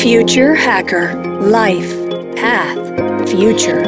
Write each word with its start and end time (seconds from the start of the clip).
Future 0.00 0.54
Hacker 0.54 1.14
Life 1.42 1.94
Path 2.34 3.28
Future. 3.28 3.82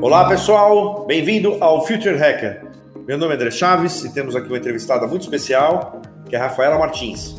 Olá 0.00 0.28
pessoal, 0.28 1.04
bem-vindo 1.04 1.56
ao 1.60 1.84
Future 1.84 2.16
Hacker. 2.16 2.64
Meu 3.08 3.18
nome 3.18 3.32
é 3.32 3.34
André 3.34 3.50
Chaves 3.50 4.04
e 4.04 4.14
temos 4.14 4.36
aqui 4.36 4.46
uma 4.46 4.58
entrevistada 4.58 5.08
muito 5.08 5.22
especial, 5.22 6.00
que 6.28 6.36
é 6.36 6.38
a 6.38 6.42
Rafaela 6.44 6.78
Martins. 6.78 7.34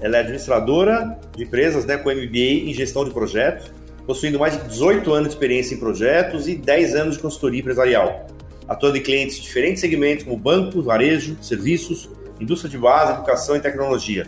Ela 0.00 0.16
é 0.16 0.20
administradora 0.20 1.18
de 1.36 1.44
empresas 1.44 1.84
né, 1.84 1.98
com 1.98 2.08
MBA 2.08 2.70
em 2.70 2.72
gestão 2.72 3.04
de 3.04 3.10
projetos, 3.10 3.70
possuindo 4.06 4.38
mais 4.38 4.58
de 4.58 4.66
18 4.66 5.12
anos 5.12 5.28
de 5.28 5.34
experiência 5.34 5.74
em 5.74 5.78
projetos 5.78 6.48
e 6.48 6.54
10 6.54 6.94
anos 6.94 7.16
de 7.16 7.22
consultoria 7.22 7.60
empresarial 7.60 8.37
atuando 8.68 8.98
em 8.98 9.02
clientes 9.02 9.36
de 9.36 9.42
diferentes 9.42 9.80
segmentos 9.80 10.24
como 10.24 10.36
bancos, 10.36 10.84
varejo, 10.84 11.36
serviços, 11.40 12.08
indústria 12.38 12.70
de 12.70 12.76
base, 12.76 13.12
educação 13.14 13.56
e 13.56 13.60
tecnologia. 13.60 14.26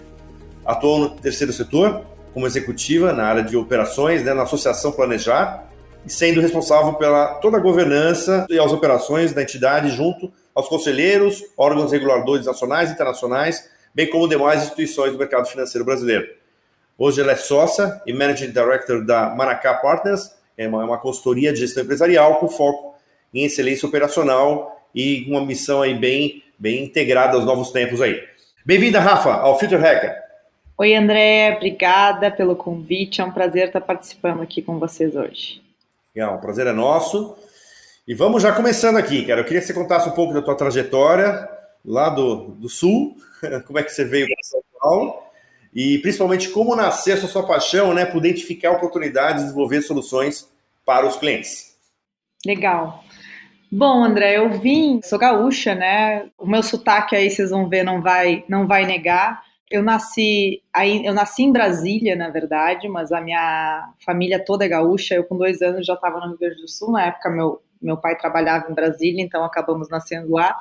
Atuou 0.65 0.99
no 0.99 1.11
terceiro 1.11 1.53
setor, 1.53 2.03
como 2.33 2.47
executiva 2.47 3.13
na 3.13 3.25
área 3.25 3.43
de 3.43 3.57
operações, 3.57 4.25
né, 4.25 4.33
na 4.33 4.43
Associação 4.43 4.93
Planejar, 4.93 5.69
e 6.07 6.11
sendo 6.11 6.41
responsável 6.41 6.95
pela 6.95 7.35
toda 7.35 7.59
a 7.59 7.61
governança 7.61 8.47
e 8.49 8.59
as 8.59 8.73
operações 8.73 9.33
da 9.33 9.43
entidade 9.43 9.91
junto 9.91 10.33
aos 10.55 10.69
conselheiros, 10.69 11.45
órgãos 11.57 11.93
reguladores 11.93 12.47
nacionais 12.47 12.89
e 12.89 12.93
internacionais, 12.95 13.69
bem 13.95 14.09
como 14.09 14.29
demais 14.29 14.63
instituições 14.63 15.13
do 15.13 15.19
mercado 15.19 15.47
financeiro 15.47 15.85
brasileiro. 15.85 16.27
Hoje 16.97 17.21
ela 17.21 17.33
é 17.33 17.37
sócia 17.37 18.01
e 18.07 18.13
Managing 18.13 18.51
Director 18.51 19.05
da 19.05 19.31
Maracá 19.35 19.75
Partners, 19.75 20.31
é 20.57 20.67
uma, 20.69 20.85
uma 20.85 20.99
consultoria 20.99 21.53
de 21.53 21.61
gestão 21.61 21.83
empresarial 21.83 22.39
com 22.39 22.49
foco 22.49 22.90
em 23.33 23.45
excelência 23.45 23.89
operacional 23.89 24.87
e 24.95 25.25
uma 25.29 25.45
missão 25.45 25.83
aí 25.83 25.95
bem, 25.95 26.43
bem 26.59 26.85
integrada 26.85 27.37
aos 27.37 27.45
novos 27.45 27.71
tempos 27.71 28.01
aí. 28.01 28.23
Bem-vinda, 28.65 29.01
Rafa, 29.01 29.33
ao 29.33 29.59
Future 29.59 29.81
Hacker. 29.81 30.15
Oi, 30.77 30.95
André, 30.95 31.55
obrigada 31.57 32.31
pelo 32.31 32.57
convite. 32.57 33.21
É 33.21 33.25
um 33.25 33.31
prazer 33.31 33.69
estar 33.69 33.81
participando 33.81 34.43
aqui 34.43 34.63
com 34.63 34.79
vocês 34.79 35.15
hoje. 35.15 35.63
Legal, 36.15 36.37
o 36.37 36.41
prazer 36.41 36.67
é 36.67 36.73
nosso. 36.73 37.37
E 38.07 38.15
vamos 38.15 38.43
já 38.43 38.53
começando 38.53 38.97
aqui, 38.97 39.25
cara. 39.25 39.41
Eu 39.41 39.45
queria 39.45 39.61
que 39.61 39.67
você 39.67 39.75
contasse 39.75 40.09
um 40.09 40.13
pouco 40.13 40.35
da 40.35 40.43
tua 40.43 40.57
trajetória 40.57 41.49
lá 41.85 42.09
do, 42.09 42.49
do 42.53 42.69
Sul, 42.69 43.17
como 43.67 43.79
é 43.79 43.83
que 43.83 43.93
você 43.93 44.05
veio 44.05 44.27
para 44.27 44.43
São 44.43 44.61
Paulo 44.81 45.31
e 45.75 45.99
principalmente 45.99 46.49
como 46.49 46.75
nasceu 46.75 47.15
essa 47.15 47.27
sua 47.27 47.47
paixão, 47.47 47.95
né, 47.95 48.05
por 48.05 48.19
identificar 48.19 48.73
oportunidades 48.73 49.43
e 49.43 49.47
desenvolver 49.47 49.83
soluções 49.83 50.49
para 50.85 51.07
os 51.07 51.17
clientes. 51.17 51.77
Legal. 52.45 53.05
Bom, 53.73 54.03
André, 54.03 54.37
eu 54.37 54.51
vim, 54.51 55.01
sou 55.03 55.19
gaúcha, 55.19 55.75
né? 55.75 56.29
O 56.37 56.47
meu 56.47 56.63
sotaque 56.63 57.15
aí 57.15 57.31
vocês 57.31 57.51
vão 57.51 57.69
ver, 57.69 57.85
não 57.85 58.03
vai, 58.03 58.45
não 58.49 58.67
vai 58.67 58.85
negar. 58.85 59.43
Eu 59.71 59.83
nasci, 59.83 60.61
aí, 60.75 61.07
eu 61.07 61.15
nasci 61.15 61.45
em 61.45 61.53
Brasília, 61.53 62.17
na 62.17 62.29
verdade, 62.31 62.89
mas 62.89 63.13
a 63.13 63.21
minha 63.21 63.93
família 64.05 64.45
toda 64.45 64.65
é 64.65 64.69
gaúcha. 64.69 65.15
Eu 65.15 65.23
com 65.25 65.37
dois 65.39 65.63
anos 65.63 65.87
já 65.87 65.95
estava 65.95 66.19
no 66.19 66.29
Rio 66.29 66.39
Grande 66.39 66.61
do 66.61 66.69
Sul. 66.69 66.91
Na 66.91 67.07
época 67.07 67.31
meu 67.31 67.63
meu 67.81 67.97
pai 67.97 68.17
trabalhava 68.17 68.71
em 68.71 68.75
Brasília, 68.75 69.23
então 69.23 69.43
acabamos 69.45 69.89
nascendo 69.89 70.33
lá. 70.33 70.55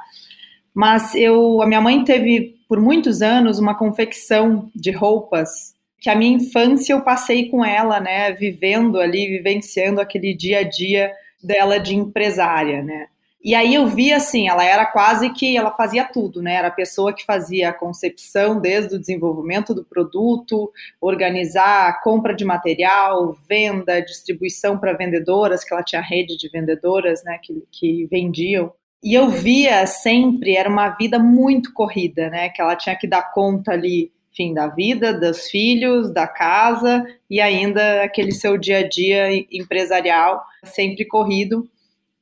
Mas 0.73 1.15
eu, 1.15 1.61
a 1.61 1.67
minha 1.67 1.81
mãe 1.81 2.03
teve 2.03 2.55
por 2.67 2.79
muitos 2.79 3.21
anos 3.21 3.59
uma 3.59 3.75
confecção 3.75 4.69
de 4.73 4.91
roupas 4.91 5.73
que 5.99 6.09
a 6.09 6.15
minha 6.15 6.37
infância 6.37 6.93
eu 6.93 7.01
passei 7.01 7.49
com 7.49 7.65
ela, 7.65 7.99
né? 7.99 8.31
Vivendo 8.31 8.99
ali, 8.99 9.27
vivenciando 9.27 9.99
aquele 9.99 10.33
dia 10.33 10.59
a 10.59 10.63
dia 10.63 11.11
dela 11.43 11.79
de 11.79 11.95
empresária, 11.95 12.83
né? 12.83 13.07
E 13.41 13.55
aí 13.55 13.73
eu 13.73 13.87
vi 13.87 14.11
assim, 14.11 14.49
ela 14.49 14.65
era 14.65 14.85
quase 14.85 15.29
que 15.29 15.55
ela 15.55 15.71
fazia 15.71 16.03
tudo, 16.03 16.41
né? 16.41 16.55
Era 16.55 16.67
a 16.67 16.71
pessoa 16.71 17.13
que 17.13 17.25
fazia 17.25 17.69
a 17.69 17.73
concepção 17.73 18.59
desde 18.59 18.95
o 18.95 18.99
desenvolvimento 18.99 19.73
do 19.73 19.85
produto, 19.85 20.69
organizar 20.99 21.87
a 21.87 21.93
compra 21.93 22.35
de 22.35 22.43
material, 22.43 23.37
venda, 23.47 24.01
distribuição 24.01 24.77
para 24.77 24.91
vendedoras, 24.91 25.63
que 25.63 25.73
ela 25.73 25.83
tinha 25.83 26.01
rede 26.01 26.37
de 26.37 26.49
vendedoras, 26.49 27.23
né, 27.23 27.39
que, 27.41 27.63
que 27.71 28.07
vendiam. 28.11 28.73
E 29.01 29.13
eu 29.13 29.29
via 29.29 29.87
sempre, 29.87 30.57
era 30.57 30.69
uma 30.69 30.89
vida 30.89 31.17
muito 31.17 31.71
corrida, 31.71 32.29
né? 32.29 32.49
Que 32.49 32.61
ela 32.61 32.75
tinha 32.75 32.97
que 32.97 33.07
dar 33.07 33.31
conta 33.31 33.71
ali 33.71 34.11
enfim, 34.31 34.53
da 34.53 34.67
vida, 34.67 35.13
dos 35.13 35.49
filhos, 35.49 36.11
da 36.13 36.27
casa 36.27 37.05
e 37.29 37.41
ainda 37.41 38.03
aquele 38.03 38.31
seu 38.31 38.57
dia 38.57 38.79
a 38.79 38.87
dia 38.87 39.27
empresarial 39.51 40.43
sempre 40.63 41.05
corrido. 41.05 41.69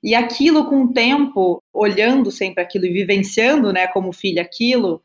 E 0.04 0.16
aquilo 0.16 0.66
com 0.66 0.84
o 0.84 0.94
tempo, 0.94 1.62
olhando 1.74 2.32
sempre 2.32 2.64
aquilo 2.64 2.86
e 2.86 2.94
vivenciando, 2.94 3.74
né, 3.74 3.88
como 3.88 4.14
filha 4.14 4.42
aquilo, 4.42 5.02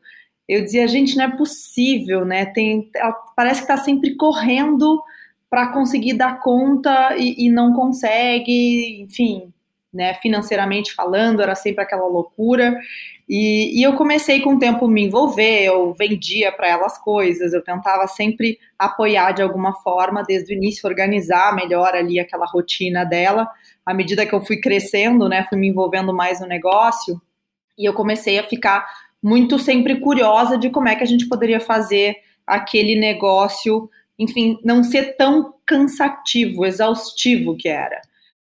eu 0.47 0.63
dizia, 0.63 0.87
gente, 0.87 1.15
não 1.15 1.25
é 1.25 1.37
possível, 1.37 2.25
né? 2.25 2.45
Tem, 2.45 2.89
parece 3.35 3.65
que 3.65 3.71
está 3.71 3.77
sempre 3.77 4.15
correndo 4.15 5.01
para 5.49 5.71
conseguir 5.71 6.13
dar 6.13 6.39
conta 6.41 7.15
e, 7.17 7.45
e 7.45 7.49
não 7.49 7.73
consegue, 7.73 9.01
enfim, 9.01 9.53
né, 9.93 10.15
financeiramente 10.15 10.93
falando, 10.93 11.41
era 11.41 11.55
sempre 11.55 11.83
aquela 11.83 12.07
loucura. 12.07 12.75
E, 13.29 13.79
e 13.79 13.83
eu 13.83 13.95
comecei 13.95 14.41
com 14.41 14.55
o 14.55 14.59
tempo 14.59 14.87
me 14.87 15.03
envolver, 15.03 15.63
eu 15.63 15.93
vendia 15.93 16.51
para 16.51 16.67
elas 16.67 16.97
coisas, 16.97 17.53
eu 17.53 17.63
tentava 17.63 18.07
sempre 18.07 18.57
apoiar 18.77 19.31
de 19.31 19.41
alguma 19.41 19.73
forma, 19.73 20.23
desde 20.23 20.53
o 20.53 20.57
início, 20.57 20.89
organizar 20.89 21.55
melhor 21.55 21.93
ali 21.93 22.19
aquela 22.19 22.45
rotina 22.45 23.05
dela. 23.05 23.47
À 23.85 23.93
medida 23.93 24.25
que 24.25 24.33
eu 24.33 24.41
fui 24.41 24.59
crescendo, 24.59 25.29
né, 25.29 25.45
fui 25.47 25.57
me 25.57 25.67
envolvendo 25.67 26.13
mais 26.13 26.41
no 26.41 26.47
negócio, 26.47 27.21
e 27.77 27.85
eu 27.85 27.93
comecei 27.93 28.37
a 28.39 28.43
ficar 28.43 28.85
muito 29.21 29.57
sempre 29.57 29.99
curiosa 29.99 30.57
de 30.57 30.69
como 30.69 30.89
é 30.89 30.95
que 30.95 31.03
a 31.03 31.07
gente 31.07 31.27
poderia 31.27 31.59
fazer 31.59 32.17
aquele 32.45 32.99
negócio, 32.99 33.89
enfim, 34.19 34.59
não 34.63 34.83
ser 34.83 35.15
tão 35.15 35.53
cansativo, 35.65 36.65
exaustivo 36.65 37.55
que 37.55 37.69
era. 37.69 38.01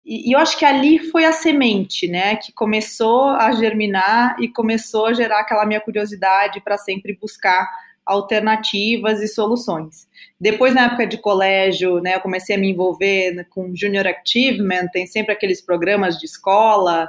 E, 0.08 0.32
eu 0.34 0.38
acho 0.38 0.58
que 0.58 0.64
ali 0.64 0.98
foi 0.98 1.26
a 1.26 1.32
semente, 1.32 2.08
né, 2.08 2.36
que 2.36 2.50
começou 2.50 3.24
a 3.28 3.52
germinar 3.52 4.36
e 4.40 4.48
começou 4.48 5.04
a 5.04 5.12
gerar 5.12 5.40
aquela 5.40 5.66
minha 5.66 5.82
curiosidade 5.82 6.62
para 6.62 6.78
sempre 6.78 7.14
buscar 7.20 7.68
alternativas 8.06 9.20
e 9.20 9.28
soluções. 9.28 10.08
Depois, 10.40 10.74
na 10.74 10.86
época 10.86 11.06
de 11.06 11.18
colégio, 11.18 12.00
né, 12.00 12.14
eu 12.14 12.20
comecei 12.20 12.56
a 12.56 12.58
me 12.58 12.70
envolver 12.70 13.46
com 13.50 13.76
Junior 13.76 14.06
Achievement, 14.06 14.86
tem 14.90 15.06
sempre 15.06 15.34
aqueles 15.34 15.60
programas 15.60 16.16
de 16.18 16.24
escola. 16.24 17.06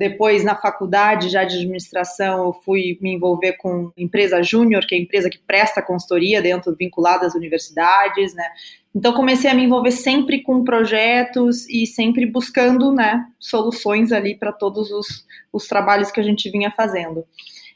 Depois, 0.00 0.42
na 0.42 0.56
faculdade 0.56 1.28
já 1.28 1.44
de 1.44 1.56
administração, 1.56 2.46
eu 2.46 2.52
fui 2.54 2.96
me 3.02 3.12
envolver 3.12 3.58
com 3.58 3.92
empresa 3.94 4.42
júnior, 4.42 4.86
que 4.86 4.94
é 4.94 4.98
a 4.98 5.00
empresa 5.02 5.28
que 5.28 5.36
presta 5.38 5.82
consultoria 5.82 6.40
dentro, 6.40 6.74
vinculada 6.74 7.26
às 7.26 7.34
universidades, 7.34 8.32
né? 8.34 8.46
Então 8.94 9.12
comecei 9.12 9.50
a 9.50 9.52
me 9.52 9.64
envolver 9.64 9.90
sempre 9.90 10.42
com 10.42 10.64
projetos 10.64 11.68
e 11.68 11.86
sempre 11.86 12.24
buscando 12.24 12.94
né, 12.94 13.26
soluções 13.38 14.10
ali 14.10 14.34
para 14.34 14.52
todos 14.52 14.90
os, 14.90 15.26
os 15.52 15.68
trabalhos 15.68 16.10
que 16.10 16.18
a 16.18 16.24
gente 16.24 16.50
vinha 16.50 16.70
fazendo. 16.70 17.22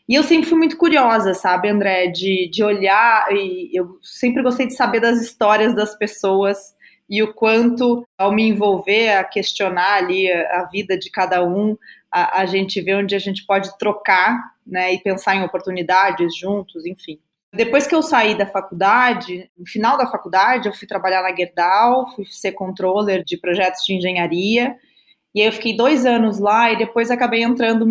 E 0.09 0.15
eu 0.15 0.23
sempre 0.23 0.49
fui 0.49 0.57
muito 0.57 0.79
curiosa, 0.79 1.34
sabe, 1.34 1.69
André, 1.69 2.07
de, 2.07 2.49
de 2.51 2.65
olhar 2.65 3.27
e 3.33 3.69
eu 3.75 3.99
sempre 4.01 4.43
gostei 4.43 4.67
de 4.67 4.75
saber 4.75 5.01
das 5.01 5.21
histórias 5.21 5.75
das 5.75 5.95
pessoas 5.95 6.75
e 7.09 7.23
o 7.23 7.34
quanto, 7.34 8.07
ao 8.17 8.33
me 8.33 8.49
envolver, 8.49 9.11
a 9.11 9.25
questionar 9.25 9.99
ali 9.99 10.31
a, 10.31 10.61
a 10.61 10.65
vida 10.65 10.97
de 10.97 11.11
cada 11.11 11.45
um, 11.45 11.77
a, 12.15 12.43
a 12.43 12.47
gente 12.47 12.81
vê 12.81 12.95
onde 12.95 13.17
a 13.17 13.19
gente 13.19 13.45
pode 13.45 13.77
trocar, 13.77 14.39
né, 14.65 14.95
e 14.95 15.03
pensar 15.03 15.35
em 15.35 15.43
oportunidades 15.43 16.37
juntos, 16.37 16.87
enfim. 16.87 17.19
Depois 17.53 17.87
que 17.87 17.95
eu 17.95 18.03
saí 18.03 18.37
da 18.37 18.47
faculdade, 18.47 19.51
no 19.59 19.67
final 19.67 19.99
da 19.99 20.07
faculdade, 20.07 20.69
eu 20.69 20.75
fui 20.75 20.87
trabalhar 20.87 21.23
na 21.23 21.35
Gerdau, 21.35 22.15
fui 22.15 22.25
ser 22.27 22.53
controller 22.53 23.25
de 23.25 23.37
projetos 23.37 23.85
de 23.85 23.95
engenharia. 23.95 24.77
E 25.35 25.41
aí 25.41 25.47
eu 25.47 25.53
fiquei 25.53 25.77
dois 25.77 26.07
anos 26.07 26.39
lá 26.39 26.73
e 26.73 26.79
depois 26.79 27.11
acabei 27.11 27.43
entrando 27.43 27.87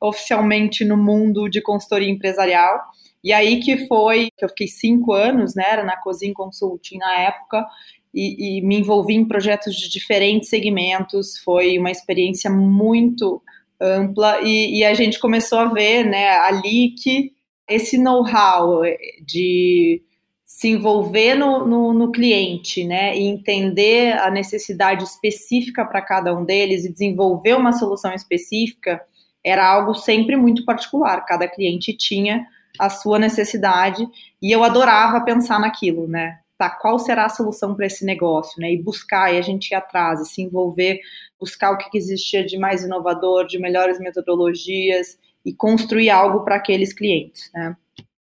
oficialmente 0.00 0.84
no 0.84 0.96
mundo 0.96 1.48
de 1.48 1.62
consultoria 1.62 2.10
empresarial. 2.10 2.78
E 3.24 3.32
aí 3.32 3.60
que 3.60 3.86
foi, 3.86 4.30
que 4.36 4.44
eu 4.44 4.48
fiquei 4.50 4.68
cinco 4.68 5.12
anos, 5.12 5.54
né, 5.54 5.64
era 5.70 5.84
na 5.84 5.96
Cozinha 5.96 6.34
Consulting 6.34 6.98
na 6.98 7.12
época, 7.20 7.66
e, 8.12 8.58
e 8.58 8.62
me 8.62 8.78
envolvi 8.78 9.14
em 9.14 9.26
projetos 9.26 9.74
de 9.74 9.88
diferentes 9.88 10.48
segmentos. 10.48 11.38
Foi 11.38 11.78
uma 11.78 11.90
experiência 11.90 12.50
muito 12.50 13.42
ampla 13.80 14.40
e, 14.42 14.78
e 14.78 14.84
a 14.84 14.94
gente 14.94 15.18
começou 15.18 15.58
a 15.58 15.66
ver, 15.66 16.04
né, 16.04 16.30
ali 16.38 16.90
que 16.90 17.32
esse 17.68 17.98
know-how 17.98 18.82
de 19.24 20.02
se 20.44 20.68
envolver 20.68 21.34
no, 21.34 21.66
no, 21.66 21.92
no, 21.92 22.10
cliente, 22.10 22.82
né, 22.82 23.16
e 23.16 23.24
entender 23.24 24.18
a 24.18 24.30
necessidade 24.30 25.04
específica 25.04 25.84
para 25.84 26.00
cada 26.00 26.34
um 26.34 26.44
deles 26.44 26.84
e 26.84 26.92
desenvolver 26.92 27.54
uma 27.54 27.72
solução 27.72 28.14
específica 28.14 29.00
era 29.44 29.66
algo 29.66 29.94
sempre 29.94 30.36
muito 30.36 30.64
particular. 30.64 31.24
Cada 31.26 31.46
cliente 31.46 31.96
tinha 31.96 32.46
a 32.78 32.88
sua 32.88 33.18
necessidade 33.18 34.06
e 34.40 34.50
eu 34.50 34.64
adorava 34.64 35.24
pensar 35.24 35.60
naquilo, 35.60 36.08
né? 36.08 36.38
Tá, 36.58 36.68
qual 36.68 36.98
será 36.98 37.26
a 37.26 37.28
solução 37.28 37.74
para 37.74 37.86
esse 37.86 38.04
negócio, 38.04 38.60
né? 38.60 38.72
E 38.72 38.82
buscar, 38.82 39.32
e 39.32 39.38
a 39.38 39.42
gente 39.42 39.70
ir 39.70 39.76
atrás, 39.76 40.20
e 40.20 40.26
se 40.26 40.42
envolver, 40.42 40.98
buscar 41.40 41.70
o 41.70 41.78
que 41.78 41.96
existia 41.96 42.44
de 42.44 42.58
mais 42.58 42.82
inovador, 42.82 43.46
de 43.46 43.60
melhores 43.60 44.00
metodologias, 44.00 45.16
e 45.44 45.54
construir 45.54 46.10
algo 46.10 46.44
para 46.44 46.56
aqueles 46.56 46.92
clientes. 46.92 47.50
Né? 47.54 47.76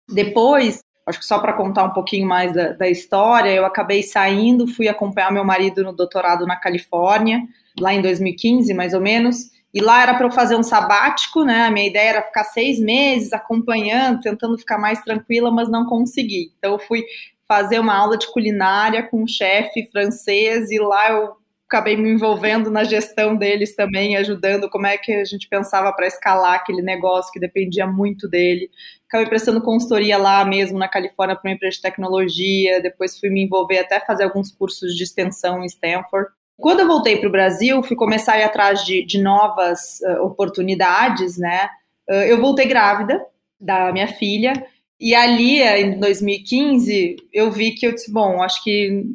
Depois, 0.07 0.81
acho 1.05 1.19
que 1.19 1.25
só 1.25 1.39
para 1.39 1.53
contar 1.53 1.83
um 1.83 1.93
pouquinho 1.93 2.27
mais 2.27 2.53
da, 2.53 2.73
da, 2.73 2.89
história, 2.89 3.49
eu 3.49 3.65
acabei 3.65 4.03
saindo, 4.03 4.67
fui 4.67 4.87
acompanhar 4.87 5.31
meu 5.31 5.43
marido 5.43 5.83
no 5.83 5.93
doutorado 5.93 6.45
na 6.45 6.55
Califórnia, 6.55 7.41
lá 7.79 7.93
em 7.93 8.01
2015, 8.01 8.73
mais 8.73 8.93
ou 8.93 9.01
menos, 9.01 9.49
e 9.73 9.81
lá 9.81 10.01
era 10.01 10.15
para 10.15 10.25
eu 10.25 10.31
fazer 10.31 10.55
um 10.55 10.63
sabático, 10.63 11.43
né? 11.43 11.65
A 11.65 11.71
minha 11.71 11.87
ideia 11.87 12.09
era 12.09 12.21
ficar 12.21 12.45
seis 12.45 12.79
meses 12.79 13.33
acompanhando, 13.33 14.21
tentando 14.21 14.57
ficar 14.57 14.77
mais 14.77 15.01
tranquila, 15.01 15.51
mas 15.51 15.69
não 15.69 15.85
consegui. 15.85 16.53
Então, 16.57 16.73
eu 16.73 16.79
fui 16.79 17.03
fazer 17.47 17.79
uma 17.79 17.95
aula 17.95 18.17
de 18.17 18.31
culinária 18.31 19.03
com 19.03 19.23
um 19.23 19.27
chefe 19.27 19.89
francês 19.91 20.69
e 20.69 20.79
lá 20.79 21.11
eu 21.11 21.37
acabei 21.67 21.97
me 21.97 22.09
envolvendo 22.09 22.71
na 22.71 22.85
gestão 22.85 23.35
deles 23.35 23.75
também, 23.75 24.15
ajudando 24.15 24.69
como 24.69 24.87
é 24.87 24.97
que 24.97 25.11
a 25.11 25.25
gente 25.25 25.49
pensava 25.49 25.91
para 25.91 26.07
escalar 26.07 26.55
aquele 26.55 26.81
negócio 26.81 27.31
que 27.31 27.39
dependia 27.39 27.85
muito 27.85 28.27
dele. 28.27 28.69
Acabei 29.07 29.27
prestando 29.27 29.61
consultoria 29.61 30.17
lá 30.17 30.45
mesmo 30.45 30.79
na 30.79 30.87
Califórnia 30.87 31.35
para 31.35 31.49
uma 31.49 31.55
empresa 31.55 31.75
de 31.75 31.81
tecnologia, 31.81 32.81
depois 32.81 33.19
fui 33.19 33.29
me 33.29 33.43
envolver 33.43 33.79
até 33.79 33.99
fazer 33.99 34.23
alguns 34.23 34.49
cursos 34.49 34.95
de 34.95 35.03
extensão 35.03 35.61
em 35.61 35.65
Stanford. 35.65 36.29
Quando 36.57 36.79
eu 36.79 36.87
voltei 36.87 37.17
para 37.17 37.27
o 37.27 37.31
Brasil, 37.31 37.83
fui 37.83 37.95
começar 37.95 38.33
a 38.33 38.39
ir 38.39 38.43
atrás 38.43 38.83
de, 38.85 39.05
de 39.05 39.21
novas 39.21 39.99
uh, 40.01 40.23
oportunidades, 40.23 41.37
né? 41.37 41.69
Uh, 42.09 42.23
eu 42.23 42.39
voltei 42.41 42.65
grávida 42.65 43.23
da 43.59 43.91
minha 43.91 44.07
filha 44.07 44.53
e 44.99 45.13
ali, 45.13 45.61
em 45.61 45.99
2015, 45.99 47.17
eu 47.31 47.51
vi 47.51 47.73
que 47.73 47.85
eu 47.85 47.93
disse, 47.93 48.11
bom, 48.11 48.41
acho 48.41 48.63
que 48.63 49.05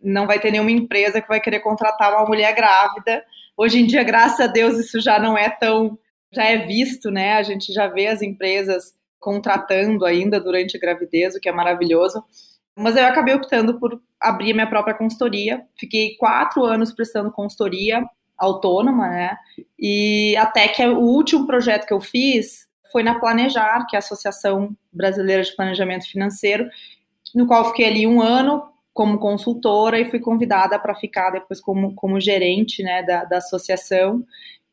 não 0.00 0.26
vai 0.26 0.38
ter 0.38 0.50
nenhuma 0.50 0.70
empresa 0.70 1.20
que 1.20 1.28
vai 1.28 1.40
querer 1.40 1.60
contratar 1.60 2.12
uma 2.12 2.26
mulher 2.26 2.54
grávida. 2.54 3.24
Hoje 3.56 3.80
em 3.80 3.86
dia, 3.86 4.02
graças 4.02 4.40
a 4.40 4.46
Deus, 4.46 4.78
isso 4.78 5.00
já 5.00 5.18
não 5.18 5.38
é 5.38 5.48
tão, 5.48 5.98
já 6.30 6.44
é 6.44 6.58
visto, 6.58 7.10
né? 7.10 7.34
A 7.34 7.42
gente 7.42 7.72
já 7.72 7.86
vê 7.86 8.06
as 8.06 8.20
empresas 8.20 8.94
contratando 9.18 10.04
ainda 10.04 10.38
durante 10.38 10.76
a 10.76 10.80
gravidez, 10.80 11.34
o 11.34 11.40
que 11.40 11.48
é 11.48 11.52
maravilhoso. 11.52 12.22
Mas 12.76 12.96
eu 12.96 13.04
acabei 13.06 13.34
optando 13.34 13.78
por 13.78 14.00
abrir 14.20 14.52
minha 14.52 14.68
própria 14.68 14.94
consultoria. 14.94 15.62
Fiquei 15.78 16.16
quatro 16.16 16.64
anos 16.64 16.92
prestando 16.92 17.32
consultoria 17.32 18.04
autônoma, 18.36 19.08
né? 19.08 19.36
E 19.78 20.36
até 20.36 20.68
que 20.68 20.84
o 20.86 20.98
último 20.98 21.46
projeto 21.46 21.86
que 21.86 21.92
eu 21.92 22.00
fiz 22.00 22.69
foi 22.90 23.02
na 23.02 23.18
Planejar, 23.18 23.86
que 23.88 23.96
é 23.96 23.98
a 23.98 24.00
Associação 24.00 24.76
Brasileira 24.92 25.42
de 25.42 25.54
Planejamento 25.54 26.10
Financeiro, 26.10 26.68
no 27.34 27.46
qual 27.46 27.66
fiquei 27.66 27.86
ali 27.86 28.06
um 28.06 28.20
ano 28.20 28.70
como 28.92 29.18
consultora 29.18 29.98
e 29.98 30.10
fui 30.10 30.20
convidada 30.20 30.78
para 30.78 30.94
ficar 30.94 31.30
depois 31.30 31.60
como, 31.60 31.94
como 31.94 32.20
gerente 32.20 32.82
né, 32.82 33.02
da, 33.02 33.24
da 33.24 33.38
associação. 33.38 34.24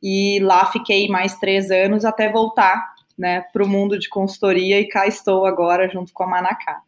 E 0.01 0.39
lá 0.41 0.65
fiquei 0.71 1.07
mais 1.07 1.37
três 1.37 1.71
anos 1.71 2.03
até 2.03 2.31
voltar 2.31 2.93
né, 3.17 3.45
para 3.53 3.63
o 3.63 3.67
mundo 3.67 3.97
de 3.97 4.09
consultoria 4.09 4.79
e 4.79 4.87
cá 4.87 5.07
estou 5.07 5.45
agora 5.45 5.89
junto 5.89 6.13
com 6.13 6.23
a 6.23 6.27
Manacá. 6.27 6.81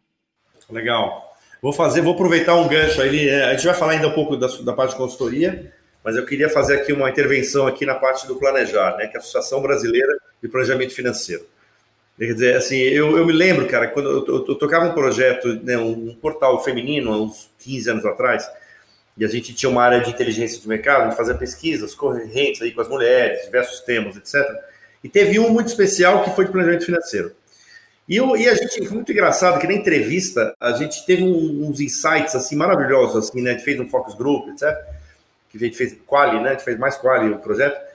Legal. 0.70 1.34
Vou 1.62 1.74
fazer, 1.74 2.02
vou 2.02 2.14
aproveitar 2.14 2.56
um 2.56 2.68
gancho 2.68 3.02
aí. 3.02 3.28
É, 3.28 3.46
a 3.46 3.54
gente 3.54 3.66
vai 3.66 3.74
falar 3.74 3.94
ainda 3.94 4.08
um 4.08 4.14
pouco 4.14 4.38
da, 4.38 4.48
da 4.48 4.74
parte 4.74 4.92
de 4.92 4.98
consultoria, 4.98 5.74
mas 6.04 6.16
eu 6.16 6.26
queria 6.26 6.50
fazer 6.50 6.82
aqui 6.82 6.94
uma 6.94 7.10
intervenção 7.10 7.68
aqui 7.68 7.86
na 7.86 7.96
parte 7.96 8.28
do 8.28 8.36
planejar, 8.36 8.96
né, 8.98 9.08
que 9.08 9.16
é 9.16 9.20
a 9.20 9.22
Associação 9.22 9.62
Brasileira 9.62 10.14
de 10.42 10.48
Planejamento 10.48 10.94
Financeiro. 10.94 11.46
Quer 12.18 12.34
dizer, 12.34 12.56
assim, 12.58 12.78
eu, 12.78 13.18
eu 13.18 13.26
me 13.26 13.32
lembro, 13.32 13.66
cara, 13.68 13.88
quando 13.88 14.10
eu, 14.10 14.26
eu, 14.26 14.46
eu 14.48 14.56
tocava 14.56 14.86
um 14.86 14.94
projeto, 14.94 15.54
né, 15.64 15.78
um, 15.78 16.10
um, 16.10 16.16
portal 16.16 16.62
feminino, 16.62 17.14
há 17.14 17.22
uns 17.22 17.50
15 17.60 17.90
anos 17.92 18.06
atrás, 18.06 18.46
e 19.18 19.24
a 19.24 19.28
gente 19.28 19.54
tinha 19.54 19.70
uma 19.70 19.82
área 19.82 20.02
de 20.02 20.10
inteligência 20.10 20.60
de 20.60 20.68
mercado, 20.68 21.04
a 21.04 21.06
gente 21.06 21.18
fazia 21.18 21.34
pesquisas 21.36 21.96
correntes 21.96 22.62
aí 22.62 22.72
com 22.72 22.82
as 22.82 22.90
mulheres, 22.90 23.46
diversos 23.46 23.80
temas, 23.82 24.18
etc. 24.18 24.36
E 25.02 25.08
teve 25.08 25.40
um 25.40 25.50
muito 25.50 25.68
especial 25.68 26.24
que 26.24 26.32
foi 26.32 26.46
de 26.46 26.52
planejamento 26.52 26.86
financeiro. 26.86 27.32
E, 28.08 28.18
eu, 28.18 28.36
e 28.36 28.50
a 28.50 28.56
gente, 28.56 28.86
foi 28.86 28.96
muito 28.96 29.12
engraçado 29.12 29.60
que 29.60 29.68
na 29.68 29.74
entrevista 29.74 30.54
a 30.60 30.74
gente 30.74 31.06
teve 31.06 31.24
um, 31.24 31.70
uns 31.70 31.80
insights 31.80 32.36
assim 32.36 32.56
maravilhosos, 32.56 33.30
assim, 33.30 33.42
né? 33.42 33.52
A 33.52 33.54
gente 33.54 33.64
fez 33.64 33.80
um 33.80 33.88
focus 33.88 34.14
group, 34.16 34.50
etc 34.50 34.76
que 35.50 35.58
a 35.58 35.60
gente 35.60 35.76
fez 35.76 35.98
quali, 36.06 36.40
né? 36.40 36.50
A 36.50 36.52
gente 36.54 36.64
fez 36.64 36.78
mais 36.78 36.96
quali 36.96 37.30
o 37.30 37.40
projeto. 37.40 37.89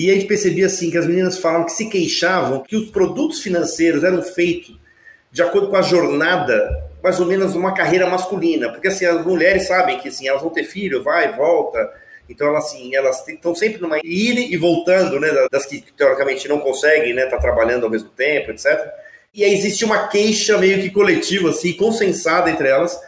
E 0.00 0.10
a 0.10 0.14
gente 0.14 0.24
percebia 0.24 0.64
assim 0.64 0.90
que 0.90 0.96
as 0.96 1.06
meninas 1.06 1.36
falavam 1.36 1.66
que 1.66 1.72
se 1.72 1.86
queixavam 1.90 2.62
que 2.62 2.74
os 2.74 2.90
produtos 2.90 3.42
financeiros 3.42 4.02
eram 4.02 4.22
feitos 4.22 4.74
de 5.30 5.42
acordo 5.42 5.68
com 5.68 5.76
a 5.76 5.82
jornada, 5.82 6.88
mais 7.02 7.20
ou 7.20 7.26
menos 7.26 7.54
uma 7.54 7.74
carreira 7.74 8.06
masculina, 8.06 8.70
porque 8.70 8.88
assim 8.88 9.04
as 9.04 9.22
mulheres 9.26 9.66
sabem 9.66 9.98
que 9.98 10.08
assim 10.08 10.26
elas 10.26 10.40
vão 10.40 10.50
ter 10.50 10.64
filho, 10.64 11.02
vai, 11.02 11.36
volta, 11.36 11.92
então 12.30 12.48
elas 12.48 12.64
assim 12.64 12.94
elas 12.94 13.28
estão 13.28 13.54
sempre 13.54 13.78
numa 13.78 13.98
ir 14.02 14.50
e 14.50 14.56
voltando, 14.56 15.20
né, 15.20 15.28
das 15.52 15.66
que 15.66 15.84
teoricamente 15.94 16.48
não 16.48 16.60
conseguem, 16.60 17.12
né, 17.12 17.26
tá 17.26 17.36
trabalhando 17.36 17.84
ao 17.84 17.90
mesmo 17.90 18.08
tempo, 18.08 18.52
etc. 18.52 18.90
E 19.34 19.44
aí 19.44 19.52
existe 19.52 19.84
uma 19.84 20.08
queixa 20.08 20.56
meio 20.56 20.80
que 20.80 20.88
coletiva 20.88 21.50
assim, 21.50 21.74
consensada 21.74 22.48
entre 22.48 22.68
elas 22.68 22.98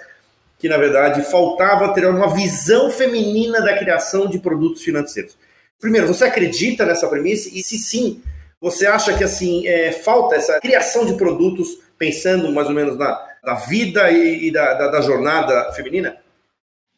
que, 0.58 0.68
na 0.68 0.76
verdade, 0.76 1.22
faltava 1.22 1.94
ter 1.94 2.06
uma 2.06 2.34
visão 2.34 2.90
feminina 2.90 3.62
da 3.62 3.78
criação 3.78 4.28
de 4.28 4.38
produtos 4.38 4.82
financeiros. 4.82 5.38
Primeiro, 5.82 6.06
você 6.06 6.26
acredita 6.26 6.86
nessa 6.86 7.08
premissa? 7.08 7.48
E 7.52 7.60
se 7.60 7.76
sim, 7.76 8.22
você 8.60 8.86
acha 8.86 9.18
que 9.18 9.24
assim 9.24 9.66
é, 9.66 9.90
falta 9.90 10.36
essa 10.36 10.60
criação 10.60 11.04
de 11.04 11.14
produtos 11.14 11.76
pensando 11.98 12.52
mais 12.52 12.68
ou 12.68 12.74
menos 12.74 12.96
na, 12.96 13.20
na 13.42 13.54
vida 13.54 14.08
e, 14.12 14.46
e 14.46 14.52
da, 14.52 14.74
da, 14.74 14.86
da 14.92 15.00
jornada 15.00 15.72
feminina? 15.72 16.16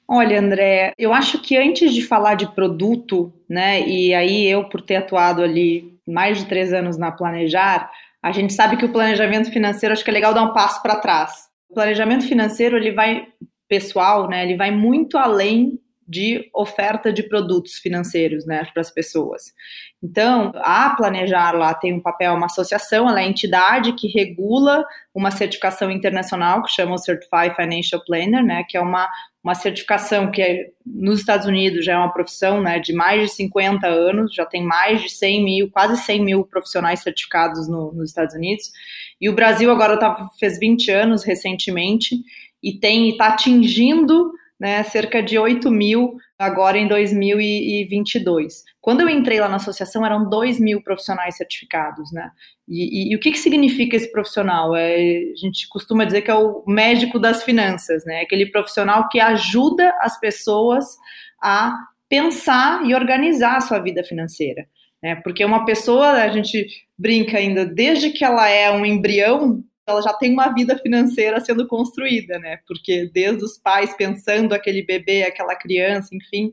Olha, 0.06 0.38
André, 0.38 0.92
eu 0.98 1.14
acho 1.14 1.40
que 1.40 1.56
antes 1.56 1.94
de 1.94 2.02
falar 2.02 2.34
de 2.34 2.46
produto, 2.54 3.32
né, 3.48 3.80
e 3.88 4.12
aí 4.12 4.46
eu, 4.46 4.68
por 4.68 4.82
ter 4.82 4.96
atuado 4.96 5.42
ali 5.42 5.98
mais 6.06 6.36
de 6.36 6.44
três 6.44 6.70
anos 6.74 6.98
na 6.98 7.10
Planejar, 7.10 7.90
a 8.22 8.32
gente 8.32 8.52
sabe 8.52 8.76
que 8.76 8.84
o 8.84 8.92
planejamento 8.92 9.50
financeiro, 9.50 9.94
acho 9.94 10.04
que 10.04 10.10
é 10.10 10.12
legal 10.12 10.34
dar 10.34 10.42
um 10.42 10.52
passo 10.52 10.82
para 10.82 10.96
trás. 10.96 11.48
O 11.70 11.74
planejamento 11.74 12.28
financeiro, 12.28 12.76
ele 12.76 12.92
vai 12.92 13.28
pessoal, 13.66 14.28
né, 14.28 14.44
ele 14.44 14.58
vai 14.58 14.70
muito 14.70 15.16
além 15.16 15.80
de 16.06 16.50
oferta 16.54 17.12
de 17.12 17.22
produtos 17.22 17.74
financeiros, 17.74 18.44
né, 18.44 18.66
para 18.72 18.80
as 18.80 18.90
pessoas. 18.90 19.54
Então, 20.02 20.52
a 20.56 20.90
Planejar 20.90 21.52
lá 21.52 21.72
tem 21.72 21.92
um 21.92 22.00
papel, 22.00 22.34
uma 22.34 22.46
associação, 22.46 23.08
ela 23.08 23.20
é 23.20 23.24
a 23.24 23.28
entidade 23.28 23.94
que 23.94 24.08
regula 24.08 24.84
uma 25.14 25.30
certificação 25.30 25.90
internacional 25.90 26.62
que 26.62 26.70
chama 26.70 26.94
o 26.94 26.98
Certified 26.98 27.54
Financial 27.56 28.02
Planner, 28.04 28.44
né, 28.44 28.64
que 28.68 28.76
é 28.76 28.80
uma, 28.80 29.08
uma 29.42 29.54
certificação 29.54 30.30
que 30.30 30.42
é, 30.42 30.66
nos 30.84 31.20
Estados 31.20 31.46
Unidos 31.46 31.84
já 31.84 31.94
é 31.94 31.96
uma 31.96 32.12
profissão, 32.12 32.60
né, 32.60 32.78
de 32.78 32.92
mais 32.92 33.22
de 33.22 33.36
50 33.36 33.86
anos, 33.86 34.34
já 34.34 34.44
tem 34.44 34.62
mais 34.62 35.02
de 35.02 35.10
100 35.10 35.44
mil, 35.44 35.70
quase 35.70 35.96
100 36.02 36.24
mil 36.24 36.44
profissionais 36.44 37.00
certificados 37.00 37.66
no, 37.66 37.92
nos 37.92 38.10
Estados 38.10 38.34
Unidos, 38.34 38.70
e 39.20 39.28
o 39.28 39.34
Brasil 39.34 39.70
agora 39.70 39.96
tá, 39.96 40.28
fez 40.38 40.58
20 40.58 40.90
anos 40.90 41.24
recentemente, 41.24 42.16
e 42.62 42.78
tem 42.78 43.10
está 43.10 43.28
atingindo 43.28 44.32
né, 44.64 44.82
cerca 44.84 45.22
de 45.22 45.38
8 45.38 45.70
mil 45.70 46.16
agora 46.38 46.78
em 46.78 46.88
2022. 46.88 48.64
Quando 48.80 49.02
eu 49.02 49.10
entrei 49.10 49.38
lá 49.38 49.46
na 49.46 49.56
associação, 49.56 50.06
eram 50.06 50.26
2 50.26 50.58
mil 50.58 50.82
profissionais 50.82 51.36
certificados, 51.36 52.10
né? 52.10 52.30
E, 52.66 53.10
e, 53.10 53.12
e 53.12 53.14
o 53.14 53.20
que, 53.20 53.30
que 53.30 53.38
significa 53.38 53.94
esse 53.94 54.10
profissional? 54.10 54.74
É, 54.74 54.96
a 54.96 55.36
gente 55.36 55.68
costuma 55.68 56.06
dizer 56.06 56.22
que 56.22 56.30
é 56.30 56.34
o 56.34 56.64
médico 56.66 57.18
das 57.18 57.42
finanças, 57.42 58.06
né? 58.06 58.22
Aquele 58.22 58.46
profissional 58.46 59.06
que 59.10 59.20
ajuda 59.20 59.94
as 60.00 60.18
pessoas 60.18 60.86
a 61.42 61.76
pensar 62.08 62.86
e 62.86 62.94
organizar 62.94 63.58
a 63.58 63.60
sua 63.60 63.80
vida 63.80 64.02
financeira. 64.02 64.66
Né? 65.02 65.16
Porque 65.16 65.44
uma 65.44 65.66
pessoa, 65.66 66.12
a 66.12 66.28
gente 66.28 66.66
brinca 66.98 67.36
ainda, 67.36 67.66
desde 67.66 68.08
que 68.08 68.24
ela 68.24 68.48
é 68.48 68.70
um 68.70 68.86
embrião, 68.86 69.62
ela 69.86 70.00
já 70.00 70.12
tem 70.14 70.32
uma 70.32 70.48
vida 70.48 70.78
financeira 70.78 71.40
sendo 71.40 71.66
construída, 71.66 72.38
né? 72.38 72.58
Porque 72.66 73.10
desde 73.12 73.44
os 73.44 73.58
pais 73.58 73.94
pensando 73.94 74.52
aquele 74.52 74.82
bebê, 74.82 75.22
aquela 75.22 75.54
criança, 75.54 76.14
enfim. 76.14 76.52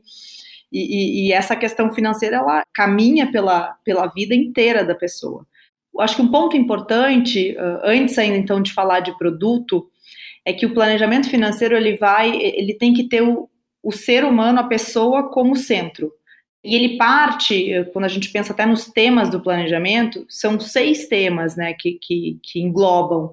E, 0.70 0.80
e, 0.80 1.28
e 1.28 1.32
essa 1.32 1.56
questão 1.56 1.92
financeira, 1.92 2.36
ela 2.36 2.62
caminha 2.72 3.30
pela, 3.30 3.76
pela 3.84 4.06
vida 4.06 4.34
inteira 4.34 4.84
da 4.84 4.94
pessoa. 4.94 5.46
Eu 5.94 6.00
acho 6.00 6.16
que 6.16 6.22
um 6.22 6.30
ponto 6.30 6.56
importante, 6.56 7.54
antes 7.82 8.16
ainda 8.16 8.38
então 8.38 8.62
de 8.62 8.72
falar 8.72 9.00
de 9.00 9.16
produto, 9.18 9.90
é 10.44 10.52
que 10.52 10.64
o 10.64 10.72
planejamento 10.72 11.28
financeiro 11.28 11.76
ele 11.76 11.96
vai, 11.96 12.34
ele 12.34 12.74
tem 12.74 12.94
que 12.94 13.08
ter 13.08 13.22
o, 13.22 13.48
o 13.82 13.92
ser 13.92 14.24
humano, 14.24 14.60
a 14.60 14.64
pessoa 14.64 15.30
como 15.30 15.54
centro. 15.54 16.10
E 16.64 16.76
ele 16.76 16.96
parte, 16.96 17.84
quando 17.92 18.04
a 18.04 18.08
gente 18.08 18.30
pensa 18.30 18.52
até 18.52 18.64
nos 18.64 18.84
temas 18.84 19.28
do 19.28 19.40
planejamento, 19.40 20.24
são 20.28 20.60
seis 20.60 21.08
temas 21.08 21.56
né, 21.56 21.74
que, 21.74 21.98
que, 22.00 22.38
que 22.42 22.60
englobam. 22.60 23.32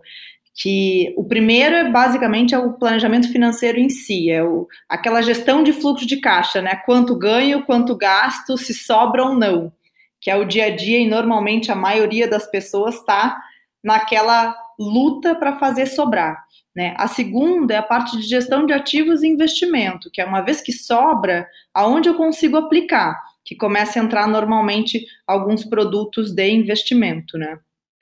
Que 0.55 1.13
o 1.15 1.24
primeiro 1.24 1.75
é 1.75 1.89
basicamente 1.89 2.55
é 2.55 2.57
o 2.57 2.74
planejamento 2.74 3.31
financeiro 3.31 3.79
em 3.79 3.89
si, 3.89 4.29
é 4.29 4.43
o, 4.43 4.67
aquela 4.89 5.21
gestão 5.21 5.63
de 5.63 5.71
fluxo 5.71 6.05
de 6.05 6.17
caixa, 6.17 6.62
né? 6.62 6.75
Quanto 6.86 7.15
ganho, 7.15 7.63
quanto 7.65 7.95
gasto, 7.95 8.57
se 8.57 8.74
sobra 8.74 9.24
ou 9.24 9.36
não, 9.36 9.71
que 10.19 10.29
é 10.29 10.36
o 10.36 10.43
dia 10.43 10.65
a 10.65 10.75
dia 10.75 11.00
e 11.00 11.07
normalmente 11.07 11.71
a 11.71 11.75
maioria 11.75 12.27
das 12.27 12.50
pessoas 12.50 12.95
está 12.95 13.39
naquela 13.81 14.53
luta 14.79 15.36
para 15.36 15.57
fazer 15.57 15.86
sobrar. 15.86 16.43
Né? 16.75 16.95
A 16.98 17.07
segunda 17.07 17.74
é 17.74 17.77
a 17.77 17.83
parte 17.83 18.17
de 18.17 18.24
gestão 18.24 18.65
de 18.65 18.71
ativos 18.71 19.21
e 19.21 19.27
investimento, 19.27 20.09
que 20.09 20.21
é 20.21 20.25
uma 20.25 20.41
vez 20.41 20.62
que 20.62 20.71
sobra, 20.71 21.48
aonde 21.74 22.07
eu 22.07 22.15
consigo 22.15 22.55
aplicar, 22.55 23.21
que 23.43 23.55
começa 23.55 24.00
a 24.00 24.03
entrar 24.03 24.27
normalmente 24.27 25.05
alguns 25.27 25.65
produtos 25.65 26.31
de 26.31 26.50
investimento. 26.50 27.38
Né? 27.38 27.59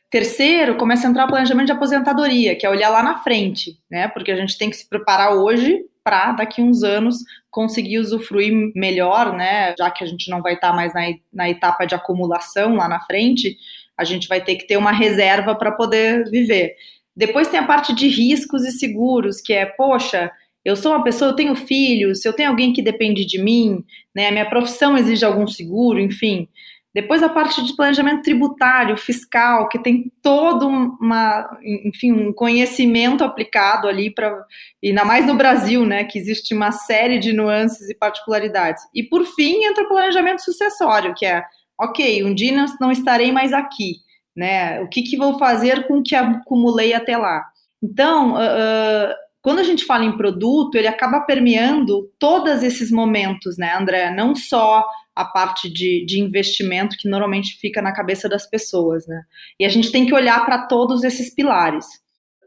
Terceiro, 0.10 0.76
começa 0.76 1.08
a 1.08 1.10
entrar 1.10 1.26
o 1.26 1.30
planejamento 1.30 1.68
de 1.68 1.74
aposentadoria, 1.74 2.56
que 2.56 2.66
é 2.66 2.70
olhar 2.70 2.90
lá 2.90 3.04
na 3.04 3.20
frente, 3.20 3.78
né? 3.92 4.08
Porque 4.08 4.32
a 4.32 4.38
gente 4.38 4.58
tem 4.58 4.70
que 4.70 4.78
se 4.78 4.88
preparar 4.88 5.36
hoje 5.36 5.82
para 6.02 6.32
daqui 6.32 6.62
uns 6.62 6.82
anos 6.82 7.18
conseguir 7.52 8.00
usufruir 8.00 8.72
melhor, 8.74 9.34
né? 9.34 9.76
Já 9.78 9.92
que 9.92 10.06
a 10.06 10.08
gente 10.08 10.32
não 10.32 10.42
vai 10.42 10.54
estar 10.54 10.70
tá 10.70 10.74
mais 10.74 10.94
na, 10.94 11.02
na 11.34 11.50
etapa 11.50 11.86
de 11.86 11.94
acumulação 11.94 12.76
lá 12.76 12.88
na 12.88 13.02
frente, 13.02 13.58
a 13.98 14.04
gente 14.04 14.28
vai 14.28 14.42
ter 14.42 14.56
que 14.56 14.68
ter 14.68 14.78
uma 14.78 14.92
reserva 14.92 15.56
para 15.56 15.72
poder 15.72 16.30
viver. 16.30 16.76
Depois 17.16 17.48
tem 17.48 17.60
a 17.60 17.66
parte 17.66 17.96
de 17.96 18.08
riscos 18.08 18.64
e 18.64 18.72
seguros, 18.72 19.42
que 19.42 19.52
é, 19.52 19.66
poxa, 19.66 20.32
eu 20.64 20.76
sou 20.76 20.92
uma 20.92 21.04
pessoa, 21.04 21.32
eu 21.32 21.36
tenho 21.36 21.56
filhos, 21.56 22.24
eu 22.26 22.34
tenho 22.34 22.50
alguém 22.50 22.74
que 22.74 22.82
depende 22.82 23.26
de 23.26 23.42
mim, 23.42 23.84
né, 24.14 24.28
a 24.28 24.32
minha 24.32 24.50
profissão 24.50 24.98
exige 24.98 25.26
algum 25.26 25.48
seguro, 25.48 26.00
enfim. 26.00 26.48
Depois 26.94 27.22
a 27.22 27.30
parte 27.30 27.64
de 27.64 27.76
planejamento 27.76 28.24
tributário, 28.24 28.98
fiscal, 28.98 29.70
que 29.70 29.78
tem 29.78 30.12
todo 30.22 30.68
uma, 30.68 31.48
enfim, 31.86 32.12
um 32.12 32.34
conhecimento 32.34 33.24
aplicado 33.24 33.88
ali 33.88 34.10
para, 34.10 34.36
ainda 34.84 35.06
mais 35.06 35.26
no 35.26 35.36
Brasil, 35.36 35.86
né, 35.86 36.04
que 36.04 36.18
existe 36.18 36.54
uma 36.56 36.72
série 36.72 37.20
de 37.20 37.34
nuances 37.34 37.88
e 37.90 37.96
particularidades. 37.96 38.84
E 38.94 39.04
por 39.04 39.26
fim 39.26 39.64
entra 39.64 39.84
o 39.84 39.88
planejamento 39.88 40.44
sucessório, 40.44 41.14
que 41.16 41.26
é, 41.26 41.44
ok, 41.80 42.24
um 42.24 42.34
dia 42.34 42.66
não 42.80 42.92
estarei 42.92 43.32
mais 43.32 43.54
aqui, 43.54 43.98
né? 44.36 44.82
O 44.82 44.90
que, 44.90 45.02
que 45.02 45.18
vou 45.18 45.38
fazer 45.38 45.88
com 45.88 46.00
o 46.00 46.04
que 46.04 46.16
acumulei 46.16 46.94
até 46.94 47.18
lá? 47.18 47.44
Então, 47.82 48.34
uh, 48.34 49.14
quando 49.42 49.60
a 49.60 49.64
gente 49.64 49.86
fala 49.86 50.04
em 50.04 50.18
produto, 50.18 50.76
ele 50.76 50.88
acaba 50.88 51.22
permeando 51.22 52.10
todos 52.20 52.64
esses 52.64 52.92
momentos, 52.92 53.58
né, 53.58 53.76
André? 53.76 54.12
Não 54.12 54.36
só 54.36 54.86
a 55.16 55.26
parte 55.26 55.72
de, 55.72 56.06
de 56.06 56.20
investimento 56.20 56.98
que 56.98 57.10
normalmente 57.10 57.58
fica 57.60 57.82
na 57.82 57.92
cabeça 57.92 58.28
das 58.28 58.48
pessoas, 58.48 59.08
né? 59.08 59.24
E 59.60 59.66
a 59.66 59.70
gente 59.70 59.92
tem 59.92 60.06
que 60.06 60.14
olhar 60.14 60.46
para 60.46 60.68
todos 60.68 61.04
esses 61.04 61.34
pilares. 61.34 61.86